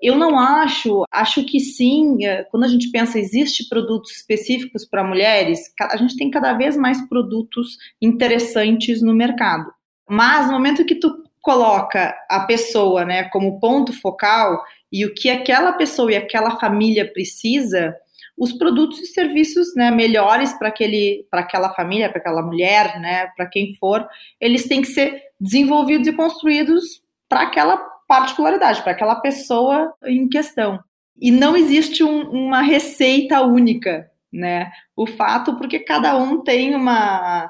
Eu 0.01 0.17
não 0.17 0.39
acho, 0.39 1.05
acho 1.11 1.45
que 1.45 1.61
sim, 1.61 2.25
é, 2.25 2.45
quando 2.45 2.65
a 2.65 2.69
gente 2.69 2.91
pensa, 2.91 3.19
existe 3.19 3.69
produtos 3.69 4.13
específicos 4.13 4.87
para 4.87 5.05
mulheres, 5.05 5.61
a 5.79 5.97
gente 5.97 6.17
tem 6.17 6.31
cada 6.31 6.55
vez 6.55 6.77
mais 6.77 7.07
produtos 7.09 7.77
interessantes 8.01 9.03
no 9.03 9.15
mercado. 9.15 9.71
Mas 10.09 10.47
no 10.47 10.53
momento 10.53 10.85
que 10.87 10.95
tu 10.95 11.23
coloca 11.43 12.15
a 12.29 12.41
pessoa, 12.41 13.05
né, 13.05 13.25
como 13.25 13.61
ponto 13.61 13.93
focal, 13.93 14.63
e 14.91 15.05
o 15.05 15.15
que 15.15 15.31
aquela 15.31 15.73
pessoa 15.73 16.13
e 16.13 16.17
aquela 16.17 16.59
família 16.59 17.11
precisa, 17.11 17.95
os 18.37 18.53
produtos 18.53 18.99
e 19.01 19.07
serviços 19.07 19.75
né, 19.77 19.91
melhores 19.91 20.53
para 20.55 20.69
aquela 20.69 21.75
família, 21.75 22.09
para 22.09 22.19
aquela 22.19 22.43
mulher, 22.43 22.99
né, 22.99 23.27
para 23.37 23.47
quem 23.47 23.75
for, 23.75 24.07
eles 24.41 24.67
têm 24.67 24.81
que 24.81 24.89
ser 24.89 25.23
desenvolvidos 25.39 26.09
e 26.09 26.13
construídos 26.13 27.03
para 27.29 27.43
aquela 27.43 27.77
particularidade, 28.11 28.83
para 28.83 28.91
aquela 28.91 29.15
pessoa 29.21 29.95
em 30.05 30.29
questão. 30.29 30.81
E 31.17 31.31
não 31.31 31.57
existe 31.57 32.03
um, 32.03 32.29
uma 32.29 32.61
receita 32.61 33.41
única, 33.43 34.11
né? 34.33 34.73
O 34.97 35.07
fato, 35.07 35.57
porque 35.57 35.79
cada 35.79 36.17
um 36.17 36.43
tem 36.43 36.75
uma, 36.75 37.49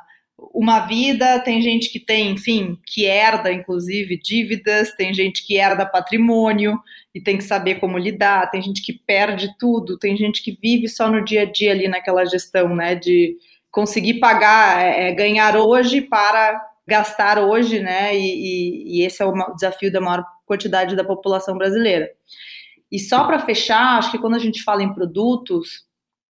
uma 0.52 0.80
vida, 0.80 1.40
tem 1.40 1.62
gente 1.62 1.90
que 1.90 1.98
tem, 1.98 2.32
enfim, 2.32 2.76
que 2.86 3.06
herda, 3.06 3.50
inclusive, 3.50 4.20
dívidas, 4.20 4.94
tem 4.96 5.14
gente 5.14 5.46
que 5.46 5.56
herda 5.56 5.86
patrimônio 5.86 6.78
e 7.14 7.22
tem 7.22 7.38
que 7.38 7.44
saber 7.44 7.76
como 7.76 7.96
lidar, 7.96 8.50
tem 8.50 8.60
gente 8.60 8.82
que 8.82 8.92
perde 8.92 9.56
tudo, 9.58 9.98
tem 9.98 10.14
gente 10.14 10.42
que 10.42 10.58
vive 10.60 10.90
só 10.90 11.10
no 11.10 11.24
dia 11.24 11.42
a 11.42 11.50
dia 11.50 11.70
ali 11.70 11.88
naquela 11.88 12.26
gestão, 12.26 12.76
né, 12.76 12.94
de 12.94 13.34
conseguir 13.70 14.20
pagar, 14.20 14.84
é, 14.84 15.08
é 15.08 15.12
ganhar 15.14 15.56
hoje 15.56 16.02
para 16.02 16.69
gastar 16.90 17.38
hoje, 17.38 17.80
né, 17.80 18.14
e, 18.14 18.20
e, 18.20 18.98
e 18.98 19.06
esse 19.06 19.22
é 19.22 19.26
o 19.26 19.54
desafio 19.54 19.92
da 19.92 20.00
maior 20.00 20.24
quantidade 20.44 20.96
da 20.96 21.04
população 21.04 21.56
brasileira. 21.56 22.10
E 22.90 22.98
só 22.98 23.24
para 23.24 23.38
fechar, 23.38 23.98
acho 23.98 24.10
que 24.10 24.18
quando 24.18 24.34
a 24.34 24.38
gente 24.40 24.64
fala 24.64 24.82
em 24.82 24.92
produtos, 24.92 25.84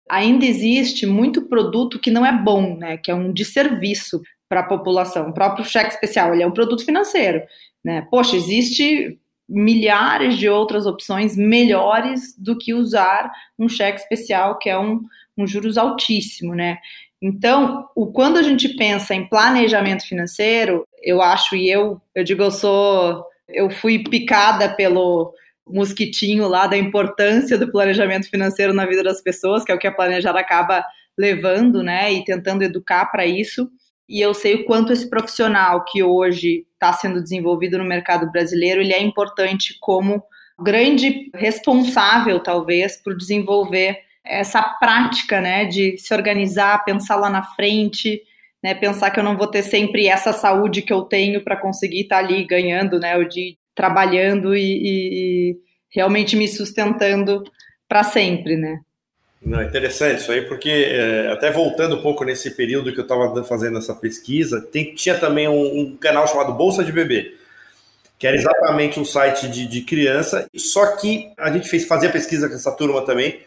ainda 0.08 0.46
existe 0.46 1.06
muito 1.06 1.48
produto 1.48 1.98
que 1.98 2.10
não 2.10 2.24
é 2.24 2.32
bom, 2.32 2.76
né? 2.78 2.96
Que 2.96 3.10
é 3.10 3.14
um 3.14 3.32
desserviço 3.32 4.22
para 4.48 4.60
a 4.60 4.66
população. 4.66 5.28
O 5.28 5.34
próprio 5.34 5.64
cheque 5.64 5.92
especial, 5.92 6.32
ele 6.32 6.42
é 6.42 6.46
um 6.46 6.52
produto 6.52 6.84
financeiro, 6.84 7.42
né? 7.84 8.06
Poxa, 8.10 8.36
existe 8.36 9.18
milhares 9.48 10.36
de 10.38 10.48
outras 10.48 10.86
opções 10.86 11.36
melhores 11.36 12.34
do 12.38 12.56
que 12.56 12.72
usar 12.74 13.30
um 13.58 13.68
cheque 13.68 14.00
especial, 14.00 14.58
que 14.58 14.70
é 14.70 14.78
um, 14.78 15.02
um 15.36 15.46
juros 15.46 15.76
altíssimo, 15.76 16.54
né? 16.54 16.78
Então, 17.20 17.88
o, 17.94 18.06
quando 18.12 18.36
a 18.36 18.42
gente 18.42 18.68
pensa 18.76 19.14
em 19.14 19.28
planejamento 19.28 20.06
financeiro, 20.06 20.86
eu 21.02 21.22
acho, 21.22 21.56
e 21.56 21.70
eu, 21.70 22.00
eu 22.14 22.22
digo, 22.22 22.42
eu 22.42 22.50
sou, 22.50 23.24
eu 23.48 23.70
fui 23.70 24.02
picada 24.04 24.74
pelo 24.74 25.32
mosquitinho 25.66 26.46
lá 26.46 26.66
da 26.66 26.76
importância 26.76 27.58
do 27.58 27.70
planejamento 27.70 28.28
financeiro 28.28 28.72
na 28.72 28.86
vida 28.86 29.02
das 29.02 29.22
pessoas, 29.22 29.64
que 29.64 29.72
é 29.72 29.74
o 29.74 29.78
que 29.78 29.86
a 29.86 29.92
Planejar 29.92 30.36
acaba 30.36 30.84
levando, 31.18 31.82
né, 31.82 32.12
e 32.12 32.24
tentando 32.24 32.62
educar 32.62 33.06
para 33.06 33.26
isso. 33.26 33.68
E 34.08 34.20
eu 34.20 34.32
sei 34.34 34.54
o 34.54 34.64
quanto 34.64 34.92
esse 34.92 35.08
profissional 35.08 35.84
que 35.84 36.02
hoje 36.02 36.66
está 36.74 36.92
sendo 36.92 37.22
desenvolvido 37.22 37.78
no 37.78 37.84
mercado 37.84 38.30
brasileiro, 38.30 38.80
ele 38.80 38.92
é 38.92 39.02
importante 39.02 39.76
como 39.80 40.22
grande 40.58 41.30
responsável, 41.34 42.38
talvez, 42.40 43.02
por 43.02 43.16
desenvolver 43.16 43.98
essa 44.26 44.62
prática, 44.62 45.40
né, 45.40 45.64
de 45.64 45.96
se 45.98 46.12
organizar, 46.14 46.84
pensar 46.84 47.16
lá 47.16 47.30
na 47.30 47.42
frente, 47.42 48.22
né, 48.62 48.74
pensar 48.74 49.10
que 49.10 49.20
eu 49.20 49.24
não 49.24 49.36
vou 49.36 49.46
ter 49.46 49.62
sempre 49.62 50.08
essa 50.08 50.32
saúde 50.32 50.82
que 50.82 50.92
eu 50.92 51.02
tenho 51.02 51.42
para 51.42 51.56
conseguir 51.56 52.02
estar 52.02 52.16
tá 52.16 52.24
ali 52.24 52.44
ganhando, 52.44 52.98
né, 52.98 53.16
o 53.16 53.24
de 53.28 53.56
trabalhando 53.74 54.56
e, 54.56 54.60
e 54.60 55.56
realmente 55.90 56.34
me 56.34 56.48
sustentando 56.48 57.44
para 57.88 58.02
sempre, 58.02 58.56
né? 58.56 58.80
Não, 59.40 59.62
interessante 59.62 60.20
isso 60.20 60.32
aí, 60.32 60.42
porque 60.42 60.68
é, 60.68 61.30
até 61.30 61.52
voltando 61.52 61.96
um 61.96 62.02
pouco 62.02 62.24
nesse 62.24 62.50
período 62.50 62.92
que 62.92 62.98
eu 62.98 63.04
estava 63.04 63.44
fazendo 63.44 63.78
essa 63.78 63.94
pesquisa, 63.94 64.60
tem, 64.60 64.94
tinha 64.94 65.16
também 65.16 65.46
um, 65.46 65.80
um, 65.80 65.96
canal 65.96 66.26
chamado 66.26 66.54
Bolsa 66.54 66.82
de 66.82 66.90
Bebê, 66.90 67.34
que 68.18 68.26
era 68.26 68.34
exatamente 68.34 68.98
um 68.98 69.04
site 69.04 69.46
de, 69.46 69.66
de 69.66 69.82
criança, 69.82 70.48
só 70.56 70.96
que 70.96 71.30
a 71.38 71.50
gente 71.52 71.68
fez 71.68 71.84
fazer 71.84 72.10
pesquisa 72.10 72.48
com 72.48 72.54
essa 72.54 72.72
turma 72.72 73.04
também, 73.04 73.38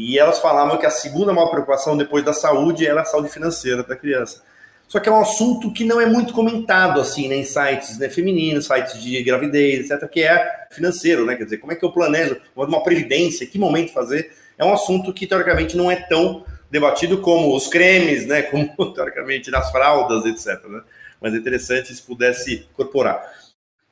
e 0.00 0.16
elas 0.16 0.38
falavam 0.38 0.78
que 0.78 0.86
a 0.86 0.90
segunda 0.90 1.32
maior 1.32 1.48
preocupação 1.48 1.96
depois 1.96 2.24
da 2.24 2.32
saúde 2.32 2.86
era 2.86 3.00
a 3.00 3.04
saúde 3.04 3.28
financeira 3.28 3.82
da 3.82 3.96
criança. 3.96 4.40
Só 4.86 5.00
que 5.00 5.08
é 5.08 5.12
um 5.12 5.20
assunto 5.20 5.72
que 5.72 5.82
não 5.82 6.00
é 6.00 6.06
muito 6.06 6.32
comentado 6.32 7.00
assim, 7.00 7.26
né, 7.28 7.34
em 7.34 7.42
sites 7.42 7.98
né, 7.98 8.08
femininos, 8.08 8.66
sites 8.66 9.02
de 9.02 9.20
gravidez, 9.24 9.90
etc., 9.90 10.08
que 10.08 10.22
é 10.22 10.66
financeiro, 10.70 11.26
né? 11.26 11.34
Quer 11.34 11.42
dizer, 11.42 11.58
como 11.58 11.72
é 11.72 11.74
que 11.74 11.84
eu 11.84 11.90
planejo 11.90 12.40
uma 12.54 12.80
previdência, 12.84 13.44
que 13.44 13.58
momento 13.58 13.92
fazer? 13.92 14.30
É 14.56 14.64
um 14.64 14.72
assunto 14.72 15.12
que 15.12 15.26
teoricamente 15.26 15.76
não 15.76 15.90
é 15.90 15.96
tão 15.96 16.44
debatido 16.70 17.18
como 17.18 17.52
os 17.56 17.66
cremes, 17.66 18.24
né? 18.24 18.42
Como 18.54 18.92
teoricamente 18.94 19.50
nas 19.50 19.68
fraldas, 19.72 20.24
etc. 20.24 20.64
Né? 20.68 20.80
Mas 21.20 21.34
é 21.34 21.38
interessante 21.38 21.92
se 21.92 22.02
pudesse 22.02 22.68
incorporar. 22.72 23.20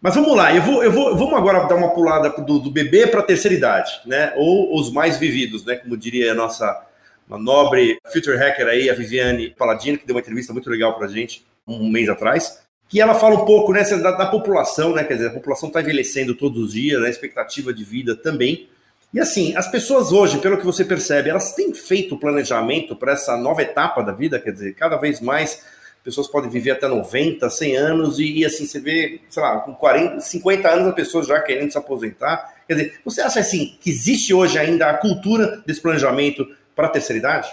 Mas 0.06 0.14
vamos 0.14 0.36
lá, 0.36 0.54
eu 0.54 0.62
vou, 0.62 0.84
eu 0.84 0.92
vou, 0.92 1.16
vamos 1.16 1.34
agora 1.34 1.66
dar 1.66 1.74
uma 1.74 1.90
pulada 1.90 2.28
do, 2.28 2.60
do 2.60 2.70
bebê 2.70 3.08
para 3.08 3.18
a 3.18 3.22
terceira 3.24 3.56
idade, 3.56 3.90
né? 4.06 4.32
Ou 4.36 4.78
os 4.78 4.92
mais 4.92 5.18
vividos, 5.18 5.64
né? 5.64 5.74
Como 5.74 5.96
diria 5.96 6.30
a 6.30 6.34
nossa 6.36 6.80
uma 7.28 7.36
nobre 7.36 7.98
future 8.12 8.36
hacker 8.36 8.68
aí, 8.68 8.88
a 8.88 8.94
Viviane 8.94 9.50
Paladino, 9.50 9.98
que 9.98 10.06
deu 10.06 10.14
uma 10.14 10.20
entrevista 10.20 10.52
muito 10.52 10.70
legal 10.70 10.94
para 10.96 11.08
a 11.08 11.10
gente 11.10 11.44
um 11.66 11.90
mês 11.90 12.08
atrás, 12.08 12.62
que 12.88 13.00
ela 13.00 13.16
fala 13.16 13.34
um 13.34 13.44
pouco 13.44 13.72
né, 13.72 13.82
da, 13.82 14.12
da 14.12 14.26
população, 14.26 14.94
né? 14.94 15.02
Quer 15.02 15.14
dizer, 15.14 15.26
a 15.26 15.32
população 15.32 15.66
está 15.66 15.80
envelhecendo 15.80 16.36
todos 16.36 16.62
os 16.62 16.72
dias, 16.72 17.00
né, 17.00 17.08
a 17.08 17.10
expectativa 17.10 17.74
de 17.74 17.82
vida 17.82 18.14
também. 18.14 18.68
E 19.12 19.18
assim, 19.18 19.56
as 19.56 19.66
pessoas 19.66 20.12
hoje, 20.12 20.38
pelo 20.38 20.56
que 20.56 20.64
você 20.64 20.84
percebe, 20.84 21.30
elas 21.30 21.52
têm 21.52 21.74
feito 21.74 22.16
planejamento 22.16 22.94
para 22.94 23.14
essa 23.14 23.36
nova 23.36 23.60
etapa 23.60 24.04
da 24.04 24.12
vida, 24.12 24.38
quer 24.38 24.52
dizer, 24.52 24.72
cada 24.76 24.96
vez 24.98 25.20
mais 25.20 25.64
pessoas 26.06 26.28
podem 26.28 26.48
viver 26.48 26.70
até 26.70 26.86
90, 26.86 27.50
100 27.50 27.76
anos, 27.76 28.20
e, 28.20 28.38
e, 28.38 28.46
assim, 28.46 28.64
você 28.64 28.78
vê, 28.78 29.20
sei 29.28 29.42
lá, 29.42 29.58
com 29.58 29.74
40, 29.74 30.20
50 30.20 30.68
anos 30.68 30.86
a 30.86 30.92
pessoa 30.92 31.24
já 31.24 31.40
querendo 31.40 31.72
se 31.72 31.76
aposentar. 31.76 32.54
Quer 32.68 32.74
dizer, 32.74 33.00
você 33.04 33.20
acha 33.20 33.40
assim 33.40 33.76
que 33.80 33.90
existe 33.90 34.32
hoje 34.32 34.56
ainda 34.56 34.88
a 34.88 34.94
cultura 34.94 35.64
desse 35.66 35.82
planejamento 35.82 36.46
para 36.76 36.86
a 36.86 36.90
terceira 36.90 37.18
idade? 37.18 37.48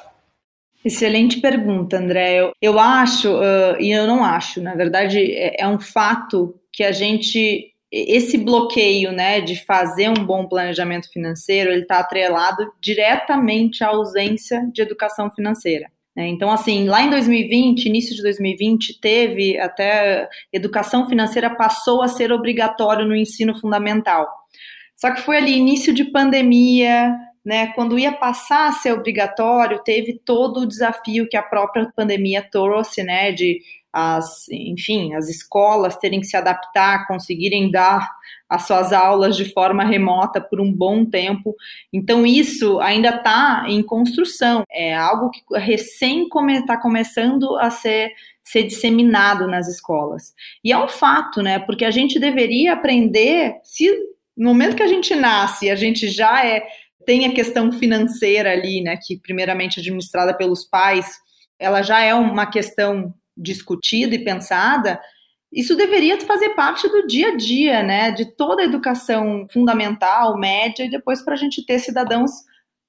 Excelente 0.85 1.41
pergunta, 1.41 1.97
André. 1.97 2.41
Eu, 2.41 2.51
eu 2.61 2.77
acho, 2.77 3.33
uh, 3.33 3.79
e 3.79 3.91
eu 3.91 4.05
não 4.05 4.23
acho, 4.23 4.61
na 4.61 4.75
verdade, 4.75 5.17
é, 5.19 5.63
é 5.63 5.67
um 5.67 5.79
fato 5.79 6.53
que 6.71 6.83
a 6.83 6.91
gente 6.91 7.71
esse 7.91 8.39
bloqueio 8.39 9.11
né, 9.11 9.39
de 9.39 9.55
fazer 9.65 10.09
um 10.09 10.25
bom 10.25 10.47
planejamento 10.47 11.11
financeiro, 11.11 11.71
ele 11.71 11.83
está 11.83 11.99
atrelado 11.99 12.73
diretamente 12.81 13.83
à 13.83 13.89
ausência 13.89 14.67
de 14.73 14.81
educação 14.81 15.29
financeira. 15.29 15.91
Né? 16.15 16.27
Então, 16.27 16.51
assim, 16.51 16.87
lá 16.87 17.01
em 17.01 17.09
2020, 17.09 17.85
início 17.85 18.15
de 18.15 18.21
2020, 18.21 18.99
teve 18.99 19.57
até 19.59 20.29
educação 20.51 21.09
financeira 21.09 21.49
passou 21.55 22.01
a 22.01 22.07
ser 22.07 22.31
obrigatório 22.31 23.05
no 23.05 23.15
ensino 23.15 23.59
fundamental. 23.59 24.27
Só 24.95 25.11
que 25.11 25.21
foi 25.21 25.37
ali 25.37 25.57
início 25.57 25.93
de 25.93 26.05
pandemia, 26.05 27.13
né, 27.43 27.67
quando 27.73 27.99
ia 27.99 28.11
passar 28.11 28.69
a 28.69 28.71
ser 28.71 28.93
obrigatório, 28.93 29.83
teve 29.83 30.19
todo 30.23 30.61
o 30.61 30.67
desafio 30.67 31.27
que 31.27 31.35
a 31.35 31.43
própria 31.43 31.91
pandemia 31.95 32.47
trouxe, 32.49 33.03
né, 33.03 33.31
de 33.31 33.59
as, 33.93 34.49
enfim, 34.49 35.13
as 35.13 35.29
escolas 35.29 35.95
terem 35.95 36.19
que 36.19 36.25
se 36.25 36.35
adaptar, 36.35 37.07
conseguirem 37.07 37.69
dar 37.69 38.09
as 38.49 38.65
suas 38.65 38.91
aulas 38.91 39.37
de 39.37 39.45
forma 39.53 39.83
remota 39.83 40.41
por 40.41 40.59
um 40.59 40.73
bom 40.73 41.05
tempo. 41.05 41.55
Então, 41.93 42.25
isso 42.25 42.79
ainda 42.79 43.09
está 43.09 43.65
em 43.67 43.83
construção, 43.83 44.63
é 44.71 44.95
algo 44.95 45.29
que 45.29 45.41
recém 45.59 46.27
está 46.49 46.75
começando 46.75 47.55
a 47.57 47.69
ser, 47.69 48.11
ser 48.43 48.63
disseminado 48.63 49.47
nas 49.47 49.67
escolas. 49.67 50.33
E 50.63 50.71
é 50.71 50.77
um 50.77 50.87
fato, 50.87 51.43
né? 51.43 51.59
Porque 51.59 51.85
a 51.85 51.91
gente 51.91 52.19
deveria 52.19 52.73
aprender, 52.73 53.55
se 53.63 53.87
no 54.35 54.49
momento 54.49 54.75
que 54.75 54.83
a 54.83 54.87
gente 54.87 55.13
nasce, 55.13 55.69
a 55.69 55.75
gente 55.75 56.07
já 56.07 56.43
é 56.43 56.65
tem 57.05 57.25
a 57.25 57.33
questão 57.33 57.69
financeira 57.69 58.51
ali, 58.51 58.81
né, 58.81 58.97
que 58.97 59.19
primeiramente 59.19 59.79
administrada 59.79 60.33
pelos 60.33 60.63
pais, 60.63 61.05
ela 61.59 61.81
já 61.81 62.01
é 62.01 62.13
uma 62.13 62.45
questão 62.45 63.13
discutida 63.35 64.15
e 64.15 64.23
pensada, 64.23 64.99
isso 65.51 65.75
deveria 65.75 66.19
fazer 66.21 66.49
parte 66.49 66.87
do 66.87 67.05
dia 67.05 67.29
a 67.29 67.35
dia, 67.35 67.83
né, 67.83 68.11
de 68.11 68.25
toda 68.25 68.63
a 68.63 68.65
educação 68.65 69.47
fundamental, 69.51 70.37
média, 70.37 70.83
e 70.83 70.89
depois 70.89 71.21
para 71.21 71.35
a 71.35 71.37
gente 71.37 71.63
ter 71.65 71.79
cidadãos 71.79 72.31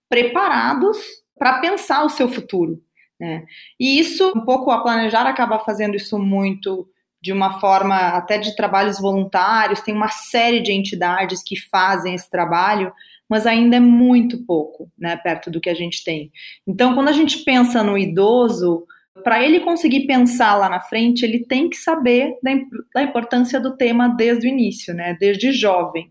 preparados 0.09 0.97
para 1.39 1.61
pensar 1.61 2.05
o 2.05 2.09
seu 2.09 2.29
futuro. 2.29 2.81
Né? 3.21 3.45
E 3.79 3.99
isso, 3.99 4.33
um 4.35 4.41
pouco 4.45 4.71
a 4.71 4.83
Planejar 4.83 5.27
acaba 5.27 5.59
fazendo 5.59 5.95
isso 5.95 6.19
muito 6.19 6.89
de 7.21 7.33
uma 7.33 7.59
forma 7.59 7.97
até 7.97 8.37
de 8.37 8.55
trabalhos 8.55 9.01
voluntários, 9.01 9.81
tem 9.81 9.95
uma 9.95 10.11
série 10.11 10.61
de 10.61 10.73
entidades 10.73 11.43
que 11.43 11.59
fazem 11.59 12.15
esse 12.15 12.31
trabalho, 12.31 12.93
mas 13.29 13.47
ainda 13.47 13.77
é 13.77 13.81
muito 13.81 14.45
pouco, 14.45 14.91
né, 14.99 15.17
perto 15.17 15.51
do 15.51 15.61
que 15.61 15.71
a 15.71 15.75
gente 15.75 16.05
tem. 16.05 16.31
Então, 16.67 16.95
quando 16.95 17.09
a 17.09 17.13
gente 17.13 17.39
pensa 17.39 17.83
no 17.83 17.97
idoso, 17.97 18.87
para 19.23 19.45
ele 19.45 19.61
conseguir 19.61 20.07
pensar 20.07 20.57
lá 20.57 20.69
na 20.69 20.81
frente, 20.81 21.25
ele 21.25 21.47
tem 21.47 21.69
que 21.69 21.77
saber 21.77 22.37
da, 22.43 22.51
da, 22.95 23.03
importância 23.03 23.61
do 23.61 23.77
tema 23.77 24.09
desde 24.09 24.47
o 24.47 24.51
início, 24.51 24.93
né? 24.93 25.17
Desde 25.21 25.53
jovem. 25.53 26.11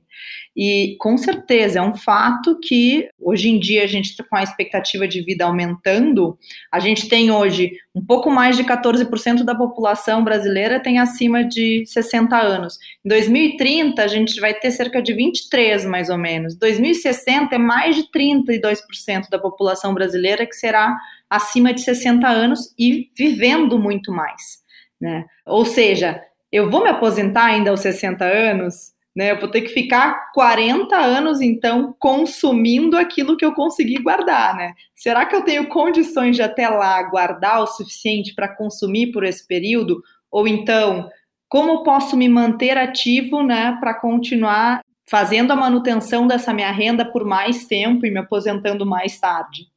E 0.56 0.96
com 1.00 1.18
certeza 1.18 1.80
é 1.80 1.82
um 1.82 1.96
fato 1.96 2.60
que 2.60 3.10
hoje 3.20 3.50
em 3.50 3.60
dia 3.60 3.84
a 3.84 3.88
gente 3.88 4.12
está 4.12 4.24
com 4.24 4.36
a 4.36 4.44
expectativa 4.44 5.08
de 5.08 5.22
vida 5.22 5.44
aumentando. 5.44 6.38
A 6.72 6.80
gente 6.80 7.10
tem 7.10 7.32
hoje 7.32 7.72
um 7.94 8.06
pouco 8.06 8.30
mais 8.30 8.56
de 8.56 8.64
14% 8.64 9.44
da 9.44 9.56
população 9.56 10.24
brasileira 10.24 10.80
tem 10.80 11.00
acima 11.00 11.44
de 11.44 11.84
60 11.88 12.38
anos. 12.38 12.78
Em 13.04 13.10
2030 13.10 14.02
a 14.02 14.08
gente 14.08 14.40
vai 14.40 14.54
ter 14.54 14.72
cerca 14.72 15.02
de 15.02 15.14
23 15.14 15.86
mais 15.86 16.10
ou 16.10 16.18
menos. 16.18 16.54
Em 16.54 16.60
2060 16.60 17.56
é 17.56 17.58
mais 17.58 17.96
de 17.96 18.04
32% 18.12 19.30
da 19.30 19.40
população 19.40 19.94
brasileira 19.94 20.46
que 20.46 20.56
será 20.56 20.96
acima 21.34 21.74
de 21.74 21.82
60 21.82 22.28
anos 22.28 22.74
e 22.78 23.10
vivendo 23.18 23.80
muito 23.80 24.12
mais, 24.12 24.60
né? 25.02 25.26
Ou 25.48 25.66
seja, 25.66 26.22
eu 26.52 26.70
vou 26.70 26.84
me 26.84 26.90
aposentar 26.90 27.46
ainda 27.46 27.72
aos 27.72 27.80
60 27.80 28.24
anos, 28.24 28.94
né? 29.16 29.32
Eu 29.32 29.40
vou 29.40 29.50
ter 29.50 29.62
que 29.62 29.70
ficar 29.70 30.32
40 30.32 30.96
anos 30.96 31.42
então 31.42 31.96
consumindo 32.00 32.96
aquilo 32.96 33.36
que 33.36 33.44
eu 33.44 33.54
consegui 33.54 33.98
guardar, 33.98 34.56
né? 34.56 34.74
Será 34.96 35.26
que 35.26 35.36
eu 35.36 35.42
tenho 35.42 35.68
condições 35.70 36.36
de 36.36 36.44
até 36.44 36.70
lá 36.70 37.02
guardar 37.02 37.64
o 37.64 37.68
suficiente 37.68 38.36
para 38.36 38.48
consumir 38.48 39.12
por 39.12 39.24
esse 39.24 39.46
período? 39.48 40.04
Ou 40.32 40.48
então, 40.48 41.10
como 41.50 41.84
posso 41.84 42.16
me 42.16 42.30
manter 42.30 42.78
ativo, 42.78 43.42
né, 43.42 43.76
para 43.80 43.96
continuar 43.96 44.82
fazendo 45.10 45.52
a 45.52 45.56
manutenção 45.56 46.28
dessa 46.28 46.54
minha 46.54 46.72
renda 46.72 47.04
por 47.04 47.26
mais 47.26 47.66
tempo 47.66 48.06
e 48.06 48.12
me 48.12 48.20
aposentando 48.20 48.86
mais 48.86 49.20
tarde? 49.20 49.73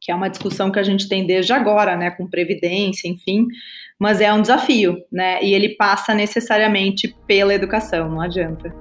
Que 0.00 0.10
é 0.10 0.14
uma 0.14 0.28
discussão 0.28 0.70
que 0.70 0.78
a 0.78 0.82
gente 0.82 1.08
tem 1.08 1.26
desde 1.26 1.52
agora, 1.52 1.96
né, 1.96 2.10
com 2.10 2.26
previdência, 2.26 3.08
enfim, 3.08 3.46
mas 3.98 4.20
é 4.20 4.32
um 4.32 4.40
desafio, 4.40 4.96
né, 5.12 5.42
e 5.42 5.52
ele 5.52 5.70
passa 5.70 6.14
necessariamente 6.14 7.14
pela 7.26 7.54
educação, 7.54 8.08
não 8.08 8.20
adianta. 8.20 8.74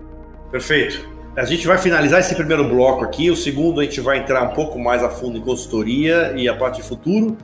Perfeito. 0.52 1.20
A 1.36 1.46
gente 1.46 1.68
vai 1.68 1.78
finalizar 1.78 2.20
esse 2.20 2.36
primeiro 2.36 2.68
bloco 2.68 3.04
aqui, 3.04 3.30
o 3.30 3.36
segundo 3.36 3.80
a 3.80 3.84
gente 3.84 4.01
vai 4.01 4.18
entrar 4.18 4.44
um 4.44 4.53
pouco 4.53 4.79
mais 4.79 5.03
a 5.03 5.10
fundo 5.10 5.38
em 5.38 5.42
consultoria 5.42 6.34
e 6.36 6.50
a 6.50 6.55
parte 6.55 6.82
de 6.82 6.88
futuro. 6.88 7.38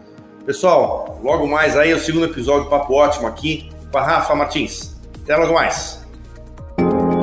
Pessoal, 0.46 1.20
logo 1.24 1.48
mais 1.48 1.78
aí 1.78 1.94
o 1.94 2.00
segundo 2.00 2.26
episódio, 2.26 2.70
papo 2.70 2.94
ótimo 2.94 3.28
aqui 3.28 3.70
com 3.92 3.98
a 3.98 4.04
Rafa 4.04 4.36
Martins. 4.36 5.00
Até 5.24 5.36
logo 5.36 5.54
mais. 5.54 6.06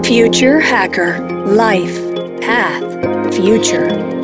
Future 0.05 0.61
Hacker 0.61 1.21
Life 1.47 2.01
Path 2.41 3.35
Future 3.35 4.22